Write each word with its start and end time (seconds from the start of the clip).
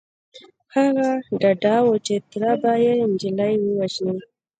هغه 0.75 1.09
ډاډه 1.41 1.75
و 1.85 1.89
چې 2.05 2.15
تره 2.29 2.53
به 2.61 2.71
يې 2.83 2.93
نجلۍ 3.11 3.53
ووژني. 3.59 4.17